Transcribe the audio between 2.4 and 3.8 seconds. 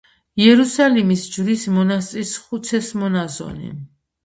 ხუცესმონაზონი.